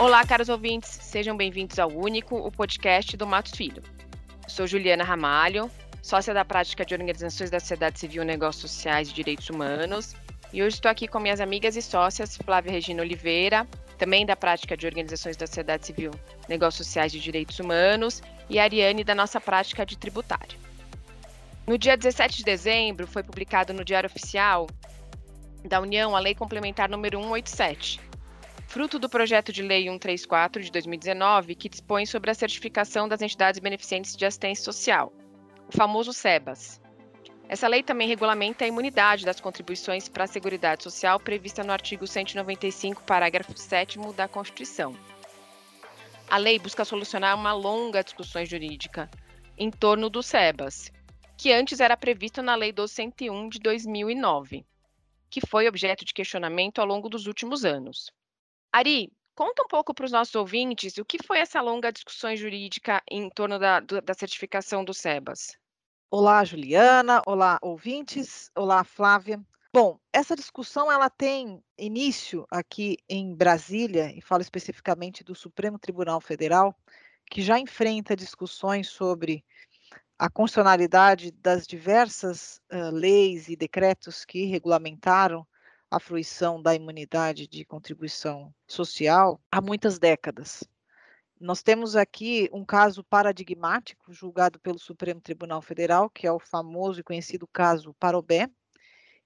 Olá, 0.00 0.24
caros 0.24 0.48
ouvintes, 0.48 0.88
sejam 0.88 1.36
bem-vindos 1.36 1.78
ao 1.78 1.90
Único, 1.90 2.34
o 2.34 2.50
podcast 2.50 3.14
do 3.18 3.26
Matos 3.26 3.52
Filho. 3.52 3.82
Sou 4.48 4.66
Juliana 4.66 5.04
Ramalho, 5.04 5.70
sócia 6.02 6.32
da 6.32 6.42
prática 6.42 6.86
de 6.86 6.94
organizações 6.94 7.50
da 7.50 7.60
sociedade 7.60 8.00
civil, 8.00 8.24
negócios 8.24 8.72
sociais 8.72 9.10
e 9.10 9.12
direitos 9.12 9.50
humanos, 9.50 10.16
e 10.54 10.62
hoje 10.62 10.76
estou 10.76 10.90
aqui 10.90 11.06
com 11.06 11.20
minhas 11.20 11.38
amigas 11.38 11.76
e 11.76 11.82
sócias 11.82 12.38
Flávia 12.38 12.72
Regina 12.72 13.02
Oliveira, 13.02 13.68
também 13.98 14.24
da 14.24 14.34
prática 14.34 14.74
de 14.74 14.86
organizações 14.86 15.36
da 15.36 15.46
sociedade 15.46 15.84
civil, 15.84 16.12
negócios 16.48 16.86
sociais 16.86 17.12
e 17.12 17.18
direitos 17.18 17.60
humanos, 17.60 18.22
e 18.48 18.58
Ariane 18.58 19.04
da 19.04 19.14
nossa 19.14 19.38
prática 19.38 19.84
de 19.84 19.98
tributário. 19.98 20.58
No 21.66 21.76
dia 21.76 21.94
17 21.94 22.38
de 22.38 22.44
dezembro, 22.44 23.06
foi 23.06 23.22
publicado 23.22 23.74
no 23.74 23.84
Diário 23.84 24.08
Oficial 24.08 24.66
da 25.62 25.78
União 25.78 26.16
a 26.16 26.20
Lei 26.20 26.34
Complementar 26.34 26.88
número 26.88 27.18
187, 27.18 28.00
fruto 28.70 29.00
do 29.00 29.08
projeto 29.08 29.52
de 29.52 29.64
lei 29.64 29.88
134 29.88 30.62
de 30.62 30.70
2019, 30.70 31.56
que 31.56 31.68
dispõe 31.68 32.06
sobre 32.06 32.30
a 32.30 32.34
certificação 32.34 33.08
das 33.08 33.20
entidades 33.20 33.58
beneficentes 33.58 34.14
de 34.16 34.24
assistência 34.24 34.64
social, 34.64 35.12
o 35.66 35.76
famoso 35.76 36.12
SEBAS. 36.12 36.80
Essa 37.48 37.66
lei 37.66 37.82
também 37.82 38.06
regulamenta 38.06 38.64
a 38.64 38.68
imunidade 38.68 39.24
das 39.24 39.40
contribuições 39.40 40.08
para 40.08 40.22
a 40.22 40.28
Seguridade 40.28 40.84
Social 40.84 41.18
prevista 41.18 41.64
no 41.64 41.72
artigo 41.72 42.06
195, 42.06 43.02
parágrafo 43.02 43.58
7 43.58 43.98
da 44.14 44.28
Constituição. 44.28 44.94
A 46.28 46.36
lei 46.36 46.56
busca 46.56 46.84
solucionar 46.84 47.34
uma 47.34 47.52
longa 47.52 48.04
discussão 48.04 48.44
jurídica 48.46 49.10
em 49.58 49.68
torno 49.68 50.08
do 50.08 50.22
SEBAS, 50.22 50.92
que 51.36 51.52
antes 51.52 51.80
era 51.80 51.96
previsto 51.96 52.40
na 52.40 52.54
Lei 52.54 52.70
1201 52.70 53.48
de 53.48 53.58
2009, 53.58 54.64
que 55.28 55.44
foi 55.44 55.66
objeto 55.66 56.04
de 56.04 56.14
questionamento 56.14 56.78
ao 56.78 56.86
longo 56.86 57.08
dos 57.08 57.26
últimos 57.26 57.64
anos. 57.64 58.12
Ari, 58.72 59.12
conta 59.34 59.64
um 59.64 59.68
pouco 59.68 59.92
para 59.92 60.04
os 60.04 60.12
nossos 60.12 60.34
ouvintes 60.36 60.96
o 60.96 61.04
que 61.04 61.18
foi 61.26 61.40
essa 61.40 61.60
longa 61.60 61.90
discussão 61.92 62.34
jurídica 62.36 63.02
em 63.10 63.28
torno 63.28 63.58
da, 63.58 63.80
da 63.80 64.14
certificação 64.14 64.84
do 64.84 64.94
SEBAS. 64.94 65.58
Olá, 66.08 66.44
Juliana. 66.44 67.20
Olá, 67.26 67.58
ouvintes. 67.60 68.48
Olá, 68.54 68.84
Flávia. 68.84 69.40
Bom, 69.74 69.98
essa 70.12 70.36
discussão 70.36 70.90
ela 70.90 71.10
tem 71.10 71.60
início 71.76 72.46
aqui 72.48 72.96
em 73.08 73.34
Brasília, 73.34 74.12
e 74.16 74.20
falo 74.20 74.42
especificamente 74.42 75.24
do 75.24 75.34
Supremo 75.34 75.78
Tribunal 75.78 76.20
Federal, 76.20 76.72
que 77.28 77.42
já 77.42 77.58
enfrenta 77.58 78.14
discussões 78.14 78.88
sobre 78.88 79.44
a 80.16 80.30
constitucionalidade 80.30 81.32
das 81.32 81.66
diversas 81.66 82.60
uh, 82.72 82.90
leis 82.92 83.48
e 83.48 83.56
decretos 83.56 84.24
que 84.24 84.44
regulamentaram 84.44 85.46
a 85.90 85.98
fruição 85.98 86.62
da 86.62 86.74
imunidade 86.74 87.48
de 87.48 87.64
contribuição 87.64 88.54
social 88.66 89.40
há 89.50 89.60
muitas 89.60 89.98
décadas. 89.98 90.62
Nós 91.40 91.62
temos 91.62 91.96
aqui 91.96 92.48
um 92.52 92.64
caso 92.64 93.02
paradigmático 93.02 94.12
julgado 94.12 94.60
pelo 94.60 94.78
Supremo 94.78 95.20
Tribunal 95.20 95.60
Federal, 95.60 96.08
que 96.08 96.26
é 96.26 96.32
o 96.32 96.38
famoso 96.38 97.00
e 97.00 97.02
conhecido 97.02 97.46
caso 97.46 97.94
Parobé, 97.94 98.48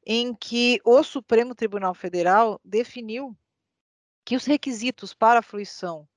em 0.06 0.34
que 0.34 0.80
o 0.84 1.02
Supremo 1.02 1.54
Tribunal 1.54 1.94
Federal 1.94 2.60
definiu 2.64 3.36
que 4.24 4.36
os 4.36 4.46
requisitos 4.46 5.12
para 5.12 5.40
a 5.40 5.42
fruição 5.42 6.08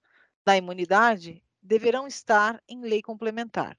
da 0.45 0.56
imunidade 0.56 1.44
deverão 1.61 2.08
estar 2.08 2.64
em 2.70 2.82
lei 2.82 3.02
complementar. 3.02 3.78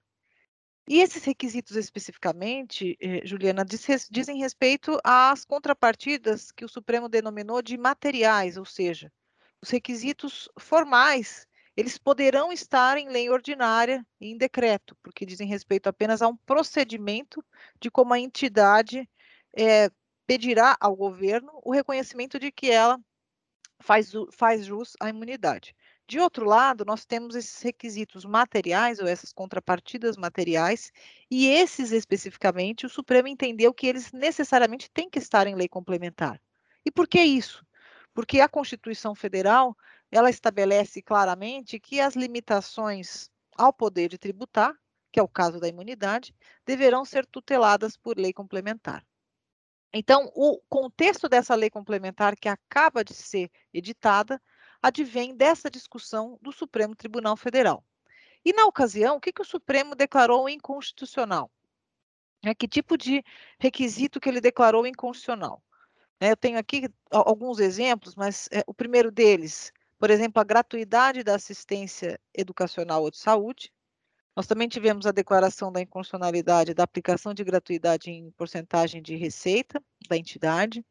E 0.89 1.01
esses 1.01 1.23
requisitos 1.23 1.77
especificamente, 1.77 2.97
eh, 2.99 3.21
Juliana, 3.23 3.63
diz, 3.63 4.09
dizem 4.11 4.39
respeito 4.39 4.99
às 5.05 5.45
contrapartidas 5.45 6.51
que 6.51 6.65
o 6.65 6.69
Supremo 6.69 7.11
denominou 7.11 7.61
de 7.61 7.77
materiais, 7.77 8.57
ou 8.57 8.65
seja, 8.65 9.13
os 9.63 9.69
requisitos 9.69 10.49
formais, 10.59 11.47
eles 11.77 11.99
poderão 11.99 12.51
estar 12.51 12.97
em 12.97 13.11
lei 13.11 13.29
ordinária 13.29 14.03
e 14.19 14.31
em 14.31 14.39
decreto, 14.39 14.97
porque 15.03 15.27
dizem 15.27 15.47
respeito 15.47 15.89
apenas 15.89 16.23
a 16.23 16.29
um 16.29 16.37
procedimento 16.39 17.45
de 17.79 17.91
como 17.91 18.15
a 18.15 18.19
entidade 18.19 19.07
eh, 19.57 19.91
pedirá 20.27 20.75
ao 20.81 20.97
governo 20.97 21.53
o 21.65 21.71
reconhecimento 21.71 22.39
de 22.39 22.51
que 22.51 22.71
ela 22.71 22.99
faz, 23.81 24.11
faz 24.33 24.65
jus 24.65 24.95
à 25.01 25.11
imunidade. 25.11 25.75
De 26.09 26.19
outro 26.19 26.47
lado, 26.47 26.87
nós 26.87 27.05
temos 27.05 27.35
esses 27.35 27.61
requisitos 27.61 28.25
materiais 28.25 28.99
ou 28.99 29.07
essas 29.07 29.31
contrapartidas 29.31 30.17
materiais, 30.17 30.91
e 31.31 31.47
esses 31.47 31.93
especificamente 31.93 32.87
o 32.87 32.89
Supremo 32.89 33.29
entendeu 33.29 33.75
que 33.75 33.87
eles 33.87 34.11
necessariamente 34.11 34.91
têm 34.91 35.11
que 35.11 35.19
estar 35.19 35.47
em 35.47 35.55
lei 35.55 35.69
complementar. 35.69 36.41
E 36.83 36.91
por 36.91 37.07
que 37.07 37.21
isso? 37.23 37.63
Porque 38.15 38.41
a 38.41 38.49
Constituição 38.49 39.15
Federal, 39.15 39.77
ela 40.11 40.31
estabelece 40.31 41.03
claramente 41.03 41.79
que 41.79 42.01
as 42.01 42.17
limitações 42.17 43.29
ao 43.55 43.71
poder 43.71 44.09
de 44.09 44.17
tributar, 44.17 44.75
que 45.13 45.21
é 45.21 45.23
o 45.23 45.29
caso 45.29 45.61
da 45.61 45.69
imunidade, 45.69 46.35
deverão 46.65 47.05
ser 47.05 47.27
tuteladas 47.27 47.99
por 47.99 48.17
lei 48.17 48.33
complementar. 48.33 49.05
Então, 49.93 50.33
o 50.35 50.59
contexto 50.71 51.29
dessa 51.29 51.55
lei 51.55 51.69
complementar 51.69 52.35
que 52.35 52.49
acaba 52.49 53.05
de 53.05 53.13
ser 53.13 53.51
editada 53.75 54.41
advém 54.83 55.35
dessa 55.35 55.71
discussão 55.71 56.39
do 56.41 56.53
Supremo 56.53 56.95
Tribunal 56.95 57.37
Federal. 57.37 57.85
E 58.45 58.53
na 58.53 58.65
ocasião, 58.67 59.17
o 59.17 59.21
que, 59.21 59.33
que 59.33 59.43
o 59.43 59.45
Supremo 59.45 59.95
declarou 59.95 60.49
inconstitucional? 60.49 61.51
É, 62.45 62.55
que 62.55 62.69
tipo 62.69 62.97
de 62.97 63.23
requisito 63.59 64.21
que 64.21 64.29
ele 64.29 64.41
declarou 64.41 64.87
inconstitucional? 64.87 65.63
É, 66.21 66.31
eu 66.31 66.37
tenho 66.37 66.59
aqui 66.59 66.89
alguns 67.11 67.59
exemplos, 67.59 68.15
mas 68.15 68.49
é, 68.53 68.63
o 68.67 68.75
primeiro 68.75 69.11
deles, 69.11 69.73
por 69.99 70.11
exemplo, 70.11 70.41
a 70.41 70.45
gratuidade 70.45 71.23
da 71.23 71.35
assistência 71.35 72.21
educacional 72.35 73.03
ou 73.03 73.11
de 73.11 73.19
saúde. 73.19 73.73
Nós 74.35 74.47
também 74.47 74.69
tivemos 74.69 75.05
a 75.05 75.13
declaração 75.13 75.73
da 75.73 75.81
inconstitucionalidade 75.81 76.75
da 76.75 76.85
aplicação 76.85 77.35
de 77.35 77.43
gratuidade 77.43 78.11
em 78.11 78.31
porcentagem 78.33 79.03
de 79.03 79.17
receita 79.17 79.83
da 80.09 80.17
entidade, 80.17 80.87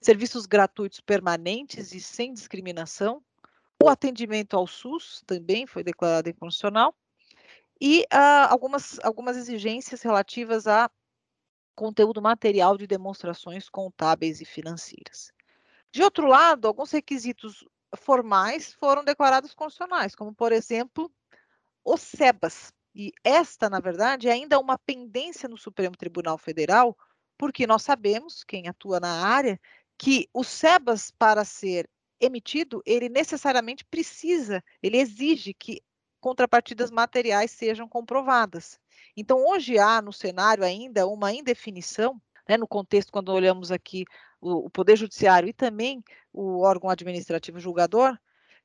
serviços 0.00 0.46
gratuitos 0.46 1.00
permanentes 1.00 1.92
e 1.92 2.00
sem 2.00 2.32
discriminação, 2.32 3.20
o 3.82 3.88
atendimento 3.88 4.56
ao 4.56 4.66
SUS 4.66 5.24
também 5.26 5.66
foi 5.66 5.82
declarado 5.82 6.28
inconstitucional. 6.28 6.94
E 7.80 8.02
uh, 8.12 8.46
algumas, 8.48 9.00
algumas 9.00 9.36
exigências 9.36 10.02
relativas 10.02 10.68
a 10.68 10.88
conteúdo 11.74 12.22
material 12.22 12.78
de 12.78 12.86
demonstrações 12.86 13.68
contábeis 13.68 14.40
e 14.40 14.44
financeiras. 14.44 15.32
De 15.90 16.00
outro 16.00 16.28
lado, 16.28 16.68
alguns 16.68 16.92
requisitos 16.92 17.64
formais 17.96 18.72
foram 18.72 19.02
declarados 19.02 19.52
constitucionais, 19.52 20.14
como, 20.14 20.32
por 20.32 20.52
exemplo, 20.52 21.10
o 21.84 21.96
SEBAS. 21.96 22.72
E 22.94 23.12
esta, 23.24 23.68
na 23.68 23.80
verdade, 23.80 24.28
é 24.28 24.32
ainda 24.32 24.60
uma 24.60 24.78
pendência 24.78 25.48
no 25.48 25.58
Supremo 25.58 25.96
Tribunal 25.96 26.38
Federal, 26.38 26.96
porque 27.36 27.66
nós 27.66 27.82
sabemos, 27.82 28.44
quem 28.44 28.68
atua 28.68 29.00
na 29.00 29.26
área, 29.26 29.58
que 29.98 30.28
o 30.32 30.44
SEBAS, 30.44 31.10
para 31.10 31.44
ser 31.44 31.90
emitido, 32.22 32.82
ele 32.86 33.08
necessariamente 33.08 33.84
precisa, 33.84 34.62
ele 34.82 34.96
exige 34.96 35.52
que 35.52 35.82
contrapartidas 36.20 36.90
materiais 36.90 37.50
sejam 37.50 37.88
comprovadas. 37.88 38.78
Então, 39.16 39.44
hoje 39.44 39.78
há 39.78 40.00
no 40.00 40.12
cenário 40.12 40.64
ainda 40.64 41.06
uma 41.06 41.32
indefinição, 41.32 42.20
né, 42.48 42.56
no 42.56 42.66
contexto, 42.66 43.12
quando 43.12 43.30
olhamos 43.30 43.72
aqui 43.72 44.04
o, 44.40 44.66
o 44.66 44.70
Poder 44.70 44.96
Judiciário 44.96 45.48
e 45.48 45.52
também 45.52 46.02
o 46.32 46.60
órgão 46.60 46.88
administrativo 46.88 47.58
julgador, 47.58 48.16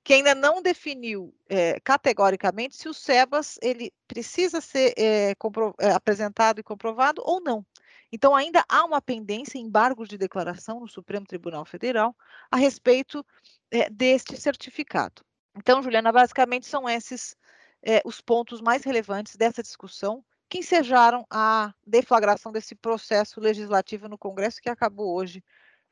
que 0.03 0.13
ainda 0.13 0.33
não 0.33 0.61
definiu 0.61 1.33
é, 1.49 1.79
categoricamente 1.81 2.77
se 2.77 2.87
o 2.87 2.93
SEBAS 2.93 3.57
ele 3.61 3.91
precisa 4.07 4.61
ser 4.61 4.93
é, 4.97 5.35
é, 5.79 5.91
apresentado 5.91 6.59
e 6.59 6.63
comprovado 6.63 7.21
ou 7.25 7.41
não. 7.41 7.65
Então, 8.11 8.35
ainda 8.35 8.63
há 8.69 8.85
uma 8.85 9.01
pendência, 9.01 9.57
embargos 9.57 10.07
de 10.07 10.17
declaração 10.17 10.79
no 10.79 10.87
Supremo 10.87 11.25
Tribunal 11.25 11.65
Federal 11.65 12.15
a 12.49 12.57
respeito 12.57 13.25
é, 13.71 13.89
deste 13.89 14.37
certificado. 14.37 15.23
Então, 15.55 15.81
Juliana, 15.81 16.11
basicamente 16.11 16.65
são 16.65 16.87
esses 16.87 17.35
é, 17.83 18.01
os 18.05 18.21
pontos 18.21 18.61
mais 18.61 18.83
relevantes 18.83 19.35
dessa 19.35 19.61
discussão 19.61 20.23
que 20.49 20.59
ensejaram 20.59 21.25
a 21.29 21.73
deflagração 21.85 22.51
desse 22.51 22.75
processo 22.75 23.39
legislativo 23.39 24.07
no 24.07 24.17
Congresso 24.17 24.61
que 24.61 24.69
acabou 24.69 25.15
hoje, 25.15 25.43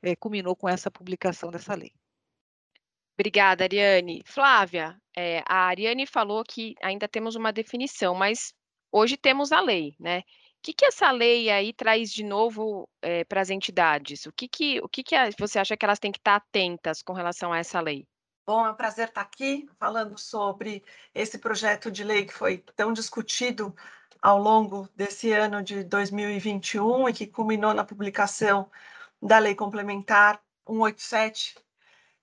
é, 0.01 0.15
culminou 0.15 0.55
com 0.55 0.69
essa 0.69 0.89
publicação 0.89 1.51
dessa 1.51 1.73
lei. 1.73 1.91
Obrigada, 3.17 3.63
Ariane. 3.63 4.21
Flávia, 4.25 4.99
é, 5.15 5.41
a 5.47 5.67
Ariane 5.67 6.05
falou 6.05 6.43
que 6.43 6.75
ainda 6.81 7.07
temos 7.07 7.35
uma 7.35 7.51
definição, 7.51 8.13
mas 8.13 8.53
hoje 8.91 9.17
temos 9.17 9.51
a 9.51 9.61
lei, 9.61 9.95
né? 9.99 10.23
Que, 10.65 10.73
que 10.73 10.85
essa 10.85 11.11
lei 11.11 11.51
aí 11.51 11.71
traz 11.71 12.11
de 12.11 12.23
novo 12.23 12.89
é, 12.99 13.23
para 13.23 13.39
as 13.39 13.51
entidades? 13.51 14.25
O 14.25 14.31
que, 14.31 14.47
que, 14.47 14.79
o 14.79 14.89
que, 14.89 15.03
que 15.03 15.15
você 15.37 15.59
acha 15.59 15.77
que 15.77 15.85
elas 15.85 15.99
têm 15.99 16.11
que 16.11 16.17
estar 16.17 16.35
atentas 16.35 17.03
com 17.03 17.13
relação 17.13 17.53
a 17.53 17.59
essa 17.59 17.79
lei? 17.79 18.07
Bom, 18.47 18.65
é 18.65 18.71
um 18.71 18.75
prazer 18.75 19.09
estar 19.09 19.21
aqui 19.21 19.69
falando 19.77 20.17
sobre 20.17 20.83
esse 21.13 21.37
projeto 21.37 21.91
de 21.91 22.03
lei 22.03 22.25
que 22.25 22.33
foi 22.33 22.57
tão 22.75 22.91
discutido 22.93 23.75
ao 24.19 24.39
longo 24.39 24.89
desse 24.95 25.31
ano 25.31 25.61
de 25.61 25.83
2021 25.83 27.09
e 27.09 27.13
que 27.13 27.27
culminou 27.27 27.73
na 27.73 27.83
publicação 27.83 28.69
da 29.21 29.37
Lei 29.37 29.53
Complementar 29.53 30.41
187 30.67 31.55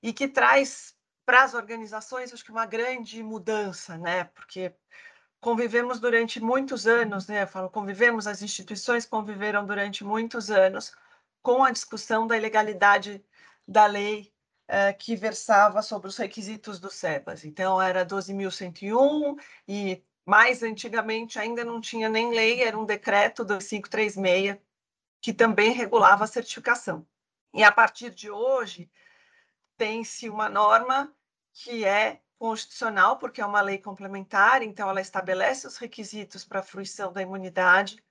e 0.02 0.12
que 0.12 0.26
traz 0.26 0.96
para 1.24 1.44
as 1.44 1.54
organizações, 1.54 2.32
acho 2.32 2.44
que 2.44 2.50
uma 2.50 2.66
grande 2.66 3.22
mudança, 3.22 3.96
né? 3.96 4.24
Porque 4.24 4.74
convivemos 5.42 5.98
durante 5.98 6.40
muitos 6.40 6.86
anos, 6.86 7.26
né? 7.26 7.42
Eu 7.42 7.48
falo, 7.48 7.68
convivemos, 7.68 8.28
as 8.28 8.42
instituições 8.42 9.04
conviveram 9.04 9.66
durante 9.66 10.04
muitos 10.04 10.52
anos 10.52 10.94
com 11.42 11.64
a 11.64 11.72
discussão 11.72 12.28
da 12.28 12.36
ilegalidade 12.36 13.22
da 13.66 13.84
lei 13.86 14.32
uh, 14.68 14.96
que 14.96 15.16
versava 15.16 15.82
sobre 15.82 16.06
os 16.06 16.16
requisitos 16.16 16.78
do 16.78 16.88
SEBAS. 16.88 17.44
Então, 17.44 17.82
era 17.82 18.06
12.101 18.06 19.36
e 19.66 20.04
mais 20.24 20.62
antigamente 20.62 21.40
ainda 21.40 21.64
não 21.64 21.80
tinha 21.80 22.08
nem 22.08 22.30
lei, 22.30 22.62
era 22.62 22.78
um 22.78 22.86
decreto 22.86 23.44
2536 23.44 24.58
que 25.20 25.32
também 25.32 25.72
regulava 25.72 26.22
a 26.22 26.28
certificação. 26.28 27.04
E 27.52 27.64
a 27.64 27.72
partir 27.72 28.10
de 28.10 28.30
hoje, 28.30 28.88
tem-se 29.76 30.28
uma 30.28 30.48
norma 30.48 31.12
que 31.52 31.84
é 31.84 32.20
constitucional, 32.42 33.20
porque 33.20 33.40
é 33.40 33.46
uma 33.46 33.60
lei 33.60 33.78
complementar, 33.78 34.64
então 34.64 34.90
ela 34.90 35.00
estabelece 35.00 35.64
os 35.64 35.76
requisitos 35.76 36.44
para 36.44 36.58
a 36.58 36.62
fruição 36.64 37.12
da 37.12 37.22
imunidade, 37.22 38.02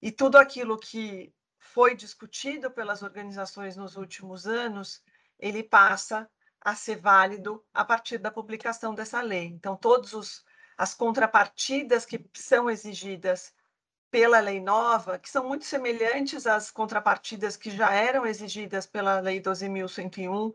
e 0.00 0.12
tudo 0.12 0.38
aquilo 0.38 0.78
que 0.78 1.34
foi 1.58 1.96
discutido 1.96 2.70
pelas 2.70 3.02
organizações 3.02 3.76
nos 3.76 3.96
últimos 3.96 4.46
anos, 4.46 5.02
ele 5.36 5.64
passa 5.64 6.30
a 6.60 6.76
ser 6.76 6.94
válido 7.00 7.60
a 7.74 7.84
partir 7.84 8.18
da 8.18 8.30
publicação 8.30 8.94
dessa 8.94 9.20
lei. 9.20 9.46
Então, 9.46 9.76
todas 9.76 10.44
as 10.78 10.94
contrapartidas 10.94 12.06
que 12.06 12.24
são 12.34 12.70
exigidas 12.70 13.52
pela 14.12 14.38
lei 14.38 14.60
nova, 14.60 15.18
que 15.18 15.28
são 15.28 15.48
muito 15.48 15.64
semelhantes 15.64 16.46
às 16.46 16.70
contrapartidas 16.70 17.56
que 17.56 17.72
já 17.72 17.92
eram 17.92 18.24
exigidas 18.24 18.86
pela 18.86 19.18
lei 19.18 19.40
12.101, 19.40 20.54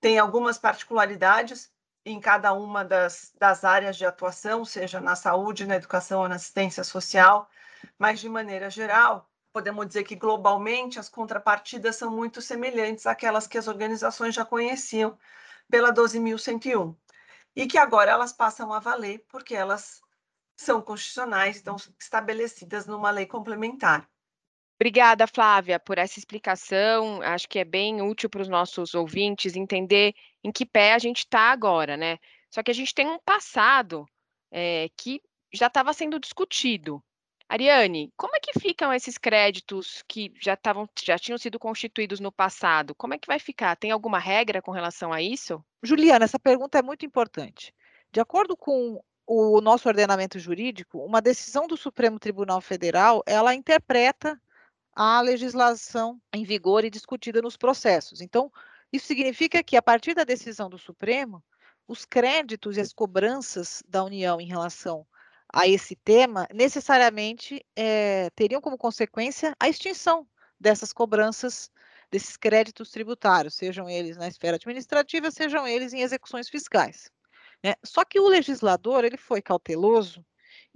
tem 0.00 0.18
algumas 0.18 0.56
particularidades 0.56 1.75
em 2.06 2.20
cada 2.20 2.52
uma 2.52 2.84
das, 2.84 3.34
das 3.36 3.64
áreas 3.64 3.96
de 3.96 4.06
atuação, 4.06 4.64
seja 4.64 5.00
na 5.00 5.16
saúde, 5.16 5.66
na 5.66 5.74
educação 5.74 6.20
ou 6.20 6.28
na 6.28 6.36
assistência 6.36 6.84
social, 6.84 7.50
mas 7.98 8.20
de 8.20 8.28
maneira 8.28 8.70
geral, 8.70 9.28
podemos 9.52 9.84
dizer 9.88 10.04
que 10.04 10.14
globalmente 10.14 11.00
as 11.00 11.08
contrapartidas 11.08 11.96
são 11.96 12.08
muito 12.08 12.40
semelhantes 12.40 13.06
àquelas 13.06 13.48
que 13.48 13.58
as 13.58 13.66
organizações 13.66 14.36
já 14.36 14.44
conheciam 14.44 15.18
pela 15.68 15.92
12.101 15.92 16.94
e 17.56 17.66
que 17.66 17.76
agora 17.76 18.12
elas 18.12 18.32
passam 18.32 18.72
a 18.72 18.78
valer 18.78 19.26
porque 19.28 19.56
elas 19.56 20.00
são 20.56 20.80
constitucionais, 20.80 21.56
estão 21.56 21.74
estabelecidas 21.98 22.86
numa 22.86 23.10
lei 23.10 23.26
complementar. 23.26 24.08
Obrigada, 24.78 25.26
Flávia, 25.26 25.80
por 25.80 25.96
essa 25.96 26.18
explicação. 26.18 27.22
Acho 27.22 27.48
que 27.48 27.58
é 27.58 27.64
bem 27.64 28.02
útil 28.02 28.28
para 28.28 28.42
os 28.42 28.48
nossos 28.48 28.94
ouvintes 28.94 29.56
entender 29.56 30.14
em 30.44 30.52
que 30.52 30.66
pé 30.66 30.92
a 30.92 30.98
gente 30.98 31.18
está 31.18 31.50
agora, 31.50 31.96
né? 31.96 32.18
Só 32.50 32.62
que 32.62 32.70
a 32.70 32.74
gente 32.74 32.94
tem 32.94 33.06
um 33.06 33.18
passado 33.18 34.06
é, 34.50 34.88
que 34.96 35.20
já 35.52 35.66
estava 35.68 35.92
sendo 35.92 36.20
discutido. 36.20 37.02
Ariane, 37.48 38.12
como 38.16 38.34
é 38.34 38.40
que 38.40 38.58
ficam 38.58 38.92
esses 38.92 39.16
créditos 39.16 40.02
que 40.08 40.32
já, 40.42 40.54
estavam, 40.54 40.88
já 41.02 41.18
tinham 41.18 41.38
sido 41.38 41.58
constituídos 41.58 42.18
no 42.18 42.32
passado? 42.32 42.94
Como 42.94 43.14
é 43.14 43.18
que 43.18 43.26
vai 43.26 43.38
ficar? 43.38 43.76
Tem 43.76 43.92
alguma 43.92 44.18
regra 44.18 44.60
com 44.60 44.72
relação 44.72 45.12
a 45.12 45.22
isso? 45.22 45.64
Juliana, 45.82 46.24
essa 46.24 46.40
pergunta 46.40 46.78
é 46.78 46.82
muito 46.82 47.06
importante. 47.06 47.72
De 48.12 48.20
acordo 48.20 48.56
com 48.56 49.00
o 49.26 49.60
nosso 49.60 49.88
ordenamento 49.88 50.38
jurídico, 50.38 50.98
uma 50.98 51.22
decisão 51.22 51.66
do 51.66 51.76
Supremo 51.76 52.18
Tribunal 52.18 52.60
Federal, 52.60 53.22
ela 53.26 53.54
interpreta 53.54 54.40
a 54.96 55.20
legislação 55.20 56.18
em 56.32 56.42
vigor 56.42 56.82
e 56.82 56.90
discutida 56.90 57.42
nos 57.42 57.56
processos. 57.56 58.22
Então, 58.22 58.50
isso 58.90 59.06
significa 59.06 59.62
que, 59.62 59.76
a 59.76 59.82
partir 59.82 60.14
da 60.14 60.24
decisão 60.24 60.70
do 60.70 60.78
Supremo, 60.78 61.44
os 61.86 62.06
créditos 62.06 62.78
e 62.78 62.80
as 62.80 62.94
cobranças 62.94 63.82
da 63.86 64.02
União 64.02 64.40
em 64.40 64.46
relação 64.46 65.06
a 65.52 65.68
esse 65.68 65.94
tema 65.94 66.48
necessariamente 66.52 67.64
é, 67.76 68.30
teriam 68.30 68.60
como 68.60 68.78
consequência 68.78 69.54
a 69.60 69.68
extinção 69.68 70.26
dessas 70.58 70.92
cobranças, 70.94 71.70
desses 72.10 72.36
créditos 72.36 72.90
tributários, 72.90 73.54
sejam 73.54 73.88
eles 73.88 74.16
na 74.16 74.26
esfera 74.26 74.56
administrativa, 74.56 75.30
sejam 75.30 75.68
eles 75.68 75.92
em 75.92 76.00
execuções 76.00 76.48
fiscais. 76.48 77.10
Né? 77.62 77.74
Só 77.84 78.02
que 78.04 78.18
o 78.18 78.28
legislador 78.28 79.04
ele 79.04 79.18
foi 79.18 79.42
cauteloso 79.42 80.24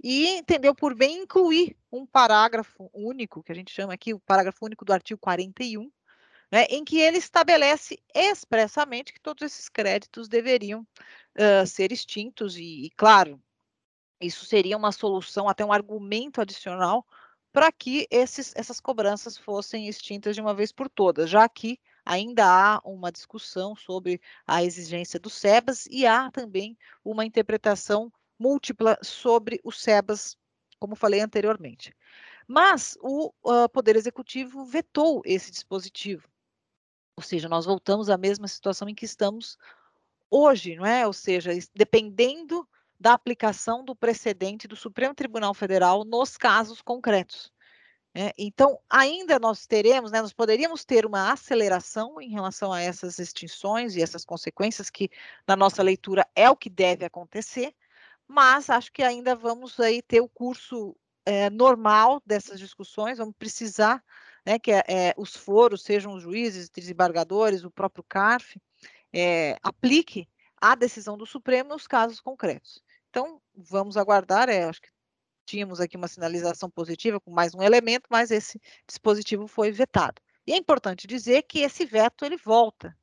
e 0.03 0.27
entendeu 0.37 0.73
por 0.73 0.95
bem 0.95 1.23
incluir 1.23 1.77
um 1.91 2.05
parágrafo 2.05 2.89
único, 2.93 3.43
que 3.43 3.51
a 3.51 3.55
gente 3.55 3.71
chama 3.71 3.93
aqui 3.93 4.13
o 4.13 4.19
parágrafo 4.19 4.65
único 4.65 4.83
do 4.83 4.93
artigo 4.93 5.19
41, 5.19 5.91
né, 6.51 6.65
em 6.69 6.83
que 6.83 6.99
ele 6.99 7.17
estabelece 7.17 8.01
expressamente 8.13 9.13
que 9.13 9.21
todos 9.21 9.43
esses 9.43 9.69
créditos 9.69 10.27
deveriam 10.27 10.81
uh, 10.81 11.65
ser 11.67 11.91
extintos, 11.91 12.57
e, 12.57 12.85
e, 12.85 12.89
claro, 12.91 13.41
isso 14.19 14.45
seria 14.45 14.77
uma 14.77 14.91
solução, 14.91 15.47
até 15.47 15.63
um 15.63 15.71
argumento 15.71 16.41
adicional 16.41 17.05
para 17.51 17.71
que 17.71 18.07
esses, 18.09 18.53
essas 18.55 18.79
cobranças 18.79 19.37
fossem 19.37 19.87
extintas 19.87 20.35
de 20.35 20.41
uma 20.41 20.53
vez 20.53 20.71
por 20.71 20.89
todas, 20.89 21.29
já 21.29 21.47
que 21.49 21.79
ainda 22.05 22.45
há 22.45 22.81
uma 22.83 23.11
discussão 23.11 23.75
sobre 23.75 24.21
a 24.47 24.63
exigência 24.63 25.19
do 25.19 25.29
SEBAS 25.29 25.85
e 25.89 26.05
há 26.07 26.31
também 26.31 26.77
uma 27.03 27.25
interpretação 27.25 28.11
múltipla 28.41 28.97
sobre 29.03 29.61
o 29.63 29.71
SEBAS, 29.71 30.35
como 30.79 30.95
falei 30.95 31.19
anteriormente. 31.21 31.95
Mas 32.47 32.97
o 33.01 33.31
uh, 33.43 33.69
Poder 33.69 33.95
Executivo 33.95 34.65
vetou 34.65 35.21
esse 35.23 35.51
dispositivo. 35.51 36.27
Ou 37.15 37.23
seja, 37.23 37.47
nós 37.47 37.65
voltamos 37.65 38.09
à 38.09 38.17
mesma 38.17 38.47
situação 38.47 38.89
em 38.89 38.95
que 38.95 39.05
estamos 39.05 39.57
hoje, 40.29 40.75
não 40.75 40.85
é? 40.85 41.05
Ou 41.05 41.13
seja, 41.13 41.51
dependendo 41.75 42.67
da 42.99 43.13
aplicação 43.13 43.85
do 43.85 43.95
precedente 43.95 44.67
do 44.67 44.75
Supremo 44.75 45.13
Tribunal 45.13 45.53
Federal 45.53 46.03
nos 46.03 46.35
casos 46.35 46.81
concretos. 46.81 47.51
É, 48.13 48.33
então, 48.37 48.77
ainda 48.89 49.39
nós 49.39 49.65
teremos, 49.65 50.11
né, 50.11 50.21
nós 50.21 50.33
poderíamos 50.33 50.83
ter 50.83 51.05
uma 51.05 51.31
aceleração 51.31 52.19
em 52.19 52.29
relação 52.29 52.73
a 52.73 52.81
essas 52.81 53.19
extinções 53.19 53.95
e 53.95 54.01
essas 54.01 54.25
consequências, 54.25 54.89
que 54.89 55.09
na 55.47 55.55
nossa 55.55 55.81
leitura 55.81 56.27
é 56.35 56.49
o 56.49 56.55
que 56.55 56.69
deve 56.69 57.05
acontecer, 57.05 57.73
mas 58.31 58.69
acho 58.69 58.91
que 58.93 59.03
ainda 59.03 59.35
vamos 59.35 59.77
aí 59.77 60.01
ter 60.01 60.21
o 60.21 60.29
curso 60.29 60.95
é, 61.25 61.49
normal 61.49 62.21
dessas 62.25 62.57
discussões, 62.57 63.17
vamos 63.17 63.35
precisar 63.37 64.01
né, 64.45 64.57
que 64.57 64.71
é, 64.71 65.13
os 65.17 65.35
foros, 65.35 65.83
sejam 65.83 66.13
os 66.13 66.23
juízes, 66.23 66.69
desembargadores, 66.69 67.65
o 67.65 67.69
próprio 67.69 68.05
CARF, 68.07 68.57
é, 69.13 69.57
aplique 69.61 70.29
a 70.61 70.75
decisão 70.75 71.17
do 71.17 71.25
Supremo 71.25 71.71
nos 71.71 71.85
casos 71.87 72.21
concretos. 72.21 72.81
Então, 73.09 73.41
vamos 73.53 73.97
aguardar, 73.97 74.47
é, 74.47 74.63
acho 74.63 74.81
que 74.81 74.89
tínhamos 75.45 75.81
aqui 75.81 75.97
uma 75.97 76.07
sinalização 76.07 76.69
positiva 76.69 77.19
com 77.19 77.31
mais 77.31 77.53
um 77.53 77.61
elemento, 77.61 78.07
mas 78.09 78.31
esse 78.31 78.61
dispositivo 78.87 79.45
foi 79.45 79.71
vetado. 79.71 80.21
E 80.47 80.53
é 80.53 80.57
importante 80.57 81.05
dizer 81.05 81.43
que 81.43 81.59
esse 81.59 81.85
veto 81.85 82.23
ele 82.23 82.37
volta 82.37 82.97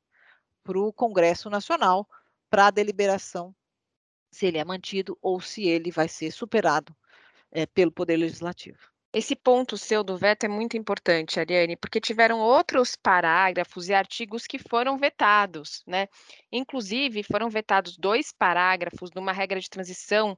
para 0.63 0.79
o 0.79 0.91
Congresso 0.91 1.51
Nacional 1.51 2.09
para 2.49 2.67
a 2.67 2.71
deliberação 2.71 3.55
se 4.31 4.45
ele 4.45 4.57
é 4.57 4.65
mantido 4.65 5.17
ou 5.21 5.39
se 5.39 5.67
ele 5.67 5.91
vai 5.91 6.07
ser 6.07 6.31
superado 6.31 6.95
é, 7.51 7.65
pelo 7.65 7.91
Poder 7.91 8.17
Legislativo. 8.17 8.79
Esse 9.11 9.35
ponto 9.35 9.75
seu 9.75 10.03
do 10.03 10.15
veto 10.15 10.43
é 10.43 10.47
muito 10.47 10.77
importante, 10.77 11.39
Ariane, 11.39 11.75
porque 11.75 11.99
tiveram 11.99 12.39
outros 12.39 12.95
parágrafos 12.95 13.89
e 13.89 13.93
artigos 13.93 14.45
que 14.45 14.59
foram 14.59 14.99
vetados, 14.99 15.83
né? 15.87 16.07
Inclusive, 16.51 17.23
foram 17.23 17.49
vetados 17.49 17.97
dois 17.97 18.31
parágrafos 18.31 19.09
numa 19.15 19.31
regra 19.31 19.59
de 19.59 19.67
transição 19.67 20.37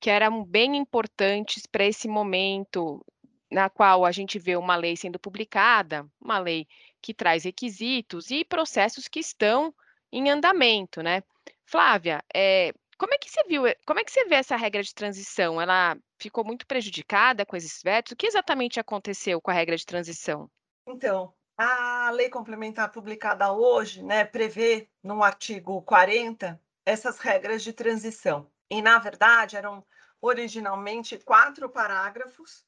que 0.00 0.10
eram 0.10 0.44
bem 0.44 0.76
importantes 0.76 1.64
para 1.64 1.84
esse 1.84 2.08
momento 2.08 3.04
na 3.48 3.70
qual 3.70 4.04
a 4.04 4.10
gente 4.10 4.36
vê 4.36 4.56
uma 4.56 4.74
lei 4.74 4.96
sendo 4.96 5.18
publicada, 5.18 6.04
uma 6.20 6.40
lei 6.40 6.66
que 7.00 7.14
traz 7.14 7.44
requisitos 7.44 8.32
e 8.32 8.44
processos 8.44 9.06
que 9.06 9.20
estão 9.20 9.72
em 10.10 10.28
andamento, 10.28 11.02
né? 11.02 11.22
Flávia, 11.64 12.22
é, 12.34 12.72
como 12.98 13.14
é 13.14 13.18
que 13.18 13.30
você 13.30 13.44
viu, 13.44 13.62
como 13.86 14.00
é 14.00 14.04
que 14.04 14.10
você 14.10 14.24
vê 14.24 14.34
essa 14.34 14.56
regra 14.56 14.82
de 14.82 14.92
transição? 14.92 15.60
Ela 15.60 15.96
ficou 16.18 16.44
muito 16.44 16.66
prejudicada 16.66 17.46
com 17.46 17.56
esses 17.56 17.80
vetos? 17.82 18.12
O 18.12 18.16
que 18.16 18.26
exatamente 18.26 18.80
aconteceu 18.80 19.40
com 19.40 19.50
a 19.52 19.54
regra 19.54 19.76
de 19.76 19.86
transição? 19.86 20.50
Então, 20.86 21.32
a 21.56 22.10
lei 22.10 22.28
complementar 22.28 22.90
publicada 22.90 23.52
hoje, 23.52 24.02
né, 24.02 24.24
prevê 24.24 24.88
no 25.02 25.22
artigo 25.22 25.80
40 25.82 26.60
essas 26.84 27.18
regras 27.18 27.62
de 27.62 27.72
transição. 27.72 28.50
E, 28.68 28.82
na 28.82 28.98
verdade, 28.98 29.56
eram 29.56 29.84
originalmente 30.20 31.18
quatro 31.18 31.68
parágrafos. 31.68 32.66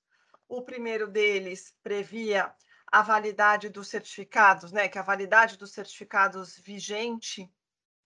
O 0.49 0.63
primeiro 0.63 1.09
deles 1.09 1.75
previa 1.83 2.55
a 2.87 3.03
validade 3.03 3.69
dos 3.69 3.89
certificados, 3.89 4.73
né, 4.73 4.89
que 4.89 4.99
a 4.99 5.03
validade 5.03 5.57
dos 5.57 5.73
certificados 5.73 6.59
vigente 6.59 7.51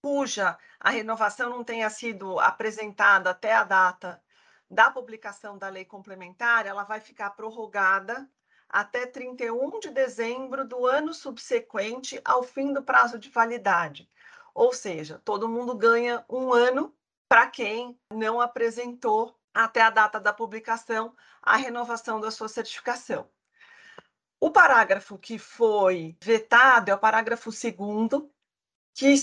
cuja 0.04 0.58
a 0.78 0.90
renovação 0.90 1.48
não 1.48 1.64
tenha 1.64 1.88
sido 1.88 2.38
apresentada 2.38 3.30
até 3.30 3.54
a 3.54 3.64
data 3.64 4.22
da 4.68 4.90
publicação 4.90 5.56
da 5.56 5.70
lei 5.70 5.86
complementar, 5.86 6.66
ela 6.66 6.84
vai 6.84 7.00
ficar 7.00 7.30
prorrogada 7.30 8.28
até 8.68 9.06
31 9.06 9.80
de 9.80 9.88
dezembro 9.88 10.62
do 10.68 10.84
ano 10.84 11.14
subsequente 11.14 12.20
ao 12.22 12.42
fim 12.42 12.70
do 12.70 12.82
prazo 12.82 13.18
de 13.18 13.30
validade. 13.30 14.06
Ou 14.52 14.74
seja, 14.74 15.22
todo 15.24 15.48
mundo 15.48 15.74
ganha 15.74 16.22
um 16.28 16.52
ano 16.52 16.94
para 17.26 17.46
quem 17.46 17.98
não 18.12 18.42
apresentou 18.42 19.34
até 19.54 19.80
a 19.80 19.88
data 19.88 20.20
da 20.20 20.34
publicação 20.34 21.16
a 21.40 21.56
renovação 21.56 22.20
da 22.20 22.30
sua 22.30 22.48
certificação. 22.48 23.26
O 24.38 24.50
parágrafo 24.50 25.16
que 25.16 25.38
foi 25.38 26.14
vetado 26.22 26.90
é 26.90 26.94
o 26.94 26.98
parágrafo 26.98 27.50
segundo, 27.50 28.30
que 28.92 29.14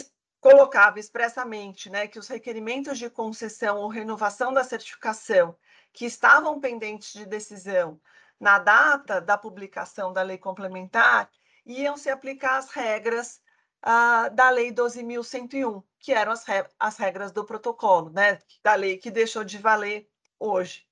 colocava 0.42 1.00
expressamente 1.00 1.90
né, 1.90 2.08
que 2.08 2.18
os 2.18 2.28
requerimentos 2.28 2.98
de 2.98 3.10
concessão 3.10 3.78
ou 3.78 3.88
renovação 3.88 4.52
da 4.52 4.64
certificação 4.64 5.56
que 5.94 6.04
estavam 6.04 6.60
pendentes 6.60 7.14
de 7.14 7.28
decisão 7.28 8.02
na 8.40 8.58
data 8.58 9.22
da 9.22 9.38
publicação 9.38 10.12
da 10.12 10.24
lei 10.24 10.40
complementar 10.40 11.30
iam 11.64 11.96
se 11.96 12.10
aplicar 12.10 12.58
as 12.58 12.72
regras 12.72 13.40
uh, 13.86 14.34
da 14.34 14.50
lei 14.50 14.74
12.101, 14.74 15.84
que 16.00 16.12
eram 16.12 16.32
as, 16.32 16.44
re 16.44 16.66
as 16.80 16.98
regras 16.98 17.32
do 17.32 17.46
protocolo, 17.46 18.10
né, 18.10 18.40
da 18.64 18.74
lei 18.74 18.98
que 18.98 19.12
deixou 19.12 19.44
de 19.44 19.60
valer 19.60 20.10
hoje. 20.40 20.88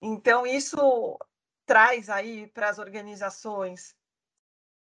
Então, 0.00 0.46
isso 0.46 1.18
traz 1.66 2.08
aí 2.08 2.46
para 2.46 2.70
as 2.70 2.78
organizações 2.78 3.94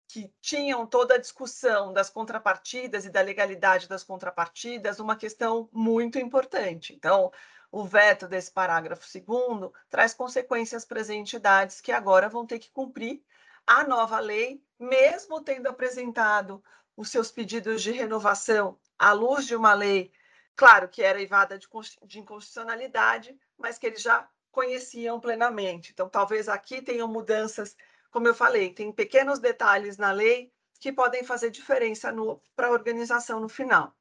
que 0.09 0.33
tinham 0.41 0.87
toda 0.87 1.15
a 1.15 1.19
discussão 1.19 1.93
das 1.93 2.09
contrapartidas 2.09 3.05
e 3.05 3.11
da 3.11 3.21
legalidade 3.21 3.87
das 3.87 4.03
contrapartidas 4.03 4.99
uma 4.99 5.15
questão 5.15 5.69
muito 5.71 6.19
importante. 6.19 6.95
Então, 6.95 7.31
o 7.71 7.85
veto 7.85 8.27
desse 8.27 8.50
parágrafo 8.50 9.07
segundo 9.07 9.73
traz 9.91 10.15
consequências 10.15 10.87
para 10.87 11.00
as 11.00 11.11
entidades 11.11 11.83
que 11.83 11.93
agora 11.93 12.29
vão 12.29 12.47
ter 12.47 12.59
que 12.59 12.71
cumprir 12.71 13.23
a 13.67 13.85
nova 13.85 14.19
lei, 14.19 14.65
mesmo 14.79 15.43
tendo 15.43 15.67
apresentado 15.67 16.65
os 16.97 17.11
seus 17.11 17.31
pedidos 17.31 17.83
de 17.83 17.93
renovação 17.93 18.79
à 18.99 19.12
luz 19.12 19.47
de 19.47 19.55
uma 19.55 19.75
lei, 19.75 20.11
claro 20.57 20.88
que 20.88 21.03
era 21.03 21.21
evada 21.21 21.59
de, 21.59 21.69
de 22.05 22.19
inconstitucionalidade, 22.19 23.38
mas 23.59 23.77
que 23.77 23.87
eles 23.87 24.00
já 24.00 24.27
conheciam 24.50 25.21
plenamente. 25.21 25.93
Então, 25.93 26.09
talvez 26.09 26.49
aqui 26.49 26.81
tenham 26.81 27.07
mudanças 27.07 27.77
como 28.11 28.29
eu 28.29 28.35
falei, 28.35 28.73
tem 28.73 28.93
pequenos 28.93 29.38
detalhes 29.38 29.97
na 29.97 30.12
lei 30.12 30.53
que 30.81 30.93
podem 30.93 31.25
fazer 31.25 31.50
diferença 31.50 32.12
para 32.55 32.69
a 32.69 32.73
organização 32.73 33.41
no 33.41 33.49
final. 33.49 33.95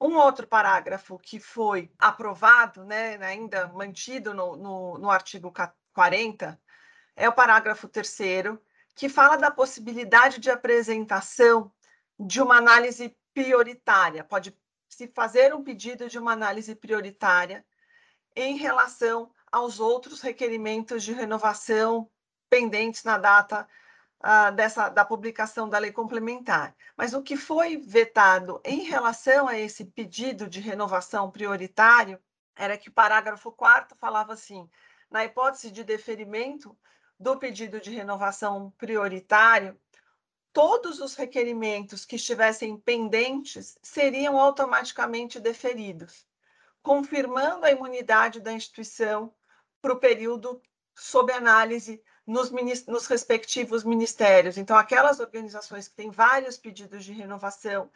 Um 0.00 0.16
outro 0.16 0.46
parágrafo 0.46 1.18
que 1.18 1.38
foi 1.38 1.92
aprovado, 1.98 2.84
né, 2.84 3.16
ainda 3.24 3.68
mantido 3.68 4.34
no, 4.34 4.56
no, 4.56 4.98
no 4.98 5.10
artigo 5.10 5.52
40, 5.92 6.60
é 7.14 7.28
o 7.28 7.32
parágrafo 7.32 7.88
terceiro, 7.88 8.60
que 8.94 9.08
fala 9.08 9.36
da 9.36 9.50
possibilidade 9.50 10.38
de 10.38 10.50
apresentação 10.50 11.72
de 12.18 12.40
uma 12.40 12.56
análise 12.56 13.16
prioritária. 13.32 14.24
Pode 14.24 14.56
se 14.88 15.08
fazer 15.08 15.54
um 15.54 15.62
pedido 15.62 16.08
de 16.08 16.18
uma 16.18 16.32
análise 16.32 16.74
prioritária 16.74 17.64
em 18.34 18.56
relação 18.56 19.30
aos 19.50 19.80
outros 19.80 20.20
requerimentos 20.20 21.02
de 21.02 21.12
renovação 21.12 22.10
pendentes 22.52 23.02
na 23.02 23.16
data 23.16 23.66
uh, 24.20 24.54
dessa, 24.54 24.90
da 24.90 25.06
publicação 25.06 25.66
da 25.66 25.78
lei 25.78 25.90
complementar. 25.90 26.76
Mas 26.94 27.14
o 27.14 27.22
que 27.22 27.34
foi 27.34 27.78
vetado 27.78 28.60
em 28.62 28.82
relação 28.82 29.48
a 29.48 29.58
esse 29.58 29.86
pedido 29.86 30.46
de 30.46 30.60
renovação 30.60 31.30
prioritário 31.30 32.20
era 32.54 32.76
que 32.76 32.90
o 32.90 32.92
parágrafo 32.92 33.50
4 33.50 33.96
falava 33.96 34.34
assim: 34.34 34.68
na 35.10 35.24
hipótese 35.24 35.70
de 35.70 35.82
deferimento 35.82 36.76
do 37.18 37.38
pedido 37.38 37.80
de 37.80 37.90
renovação 37.90 38.70
prioritário, 38.76 39.74
todos 40.52 41.00
os 41.00 41.14
requerimentos 41.14 42.04
que 42.04 42.16
estivessem 42.16 42.76
pendentes 42.76 43.78
seriam 43.80 44.38
automaticamente 44.38 45.40
deferidos, 45.40 46.26
confirmando 46.82 47.64
a 47.64 47.70
imunidade 47.70 48.40
da 48.40 48.52
instituição 48.52 49.34
para 49.80 49.94
o 49.94 49.98
período 49.98 50.60
sob 50.94 51.32
análise 51.32 52.02
nos, 52.26 52.50
nos 52.86 53.06
respectivos 53.06 53.84
ministérios. 53.84 54.56
Então, 54.56 54.76
aquelas 54.76 55.20
organizações 55.20 55.88
que 55.88 55.94
têm 55.94 56.10
vários 56.10 56.56
pedidos 56.56 57.04
de 57.04 57.12
renovação 57.12 57.90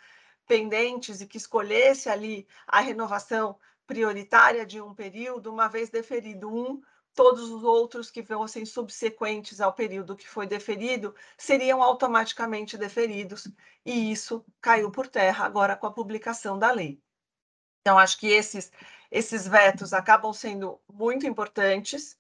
pendentes 0.47 1.21
e 1.21 1.27
que 1.27 1.37
escolhesse 1.37 2.09
ali 2.09 2.47
a 2.67 2.81
renovação 2.81 3.59
prioritária 3.87 4.67
de 4.67 4.81
um 4.81 4.95
período, 4.95 5.53
uma 5.53 5.69
vez 5.69 5.91
deferido 5.91 6.53
um, 6.53 6.83
todos 7.15 7.51
os 7.51 7.65
outros 7.65 8.11
que 8.11 8.23
fossem 8.23 8.67
subsequentes 8.67 9.61
ao 9.61 9.73
período 9.73 10.17
que 10.17 10.29
foi 10.29 10.47
deferido 10.47 11.15
seriam 11.39 11.83
automaticamente 11.83 12.77
deferidos, 12.77 13.49
e 13.85 14.13
isso 14.13 14.45
caiu 14.61 14.91
por 14.91 15.09
terra 15.09 15.47
agora 15.47 15.77
com 15.77 15.87
a 15.87 15.93
publicação 15.93 16.59
da 16.59 16.71
lei. 16.71 17.01
Então, 17.81 17.99
acho 17.99 18.19
que 18.19 18.27
esses, 18.27 18.71
esses 19.11 19.47
vetos 19.47 19.93
acabam 19.93 20.33
sendo 20.33 20.81
muito 20.93 21.27
importantes, 21.27 22.19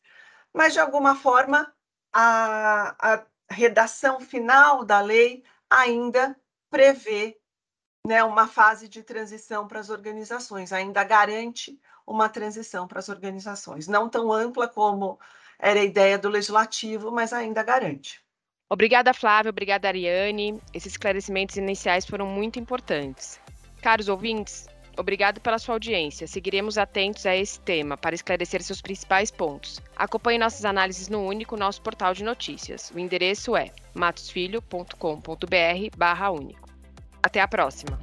mas 0.53 0.73
de 0.73 0.81
alguma 0.81 1.15
forma 1.15 1.75
a, 2.13 2.97
a 2.99 3.27
redação 3.51 4.21
final 4.21 4.85
da 4.85 5.01
lei 5.01 5.45
ainda 5.71 6.37
prevê 6.71 7.39
né, 8.07 8.23
uma 8.23 8.47
fase 8.47 8.89
de 8.89 9.03
transição 9.03 9.67
para 9.67 9.81
as 9.81 9.91
organizações, 9.91 10.73
ainda 10.73 11.03
garante 11.03 11.79
uma 12.07 12.29
transição 12.29 12.87
para 12.87 13.01
as 13.01 13.09
organizações, 13.09 13.89
não 13.89 14.09
tão 14.09 14.33
ampla 14.33 14.69
como 14.69 15.19
era 15.59 15.81
a 15.81 15.85
ideia 15.85 16.19
do 16.19 16.29
legislativo, 16.29 17.11
mas 17.11 17.33
ainda 17.33 17.63
garante. 17.63 18.25
Obrigada, 18.69 19.15
Flávia. 19.15 19.51
Obrigada, 19.51 19.89
Ariane. 19.89 20.61
Esses 20.75 20.93
esclarecimentos 20.93 21.57
iniciais 21.57 22.05
foram 22.05 22.27
muito 22.27 22.59
importantes. 22.59 23.41
Caros 23.81 24.09
ouvintes, 24.09 24.67
Obrigado 24.97 25.41
pela 25.41 25.59
sua 25.59 25.75
audiência. 25.75 26.26
Seguiremos 26.26 26.79
atentos 26.79 27.26
a 27.26 27.37
esse 27.37 27.61
tema 27.61 27.97
para 27.97 28.15
esclarecer 28.15 28.62
seus 28.62 28.81
principais 28.81 29.31
pontos. 29.31 29.83
Acompanhe 29.95 30.38
nossas 30.38 30.65
análises 30.65 31.09
no 31.09 31.26
único 31.26 31.57
nosso 31.57 31.83
portal 31.83 32.15
de 32.15 32.25
notícias. 32.25 32.91
O 32.95 32.99
endereço 32.99 33.55
é 33.57 33.71
matosfilho.com.br/único. 33.95 36.67
Até 37.23 37.41
a 37.41 37.49
próxima. 37.49 37.99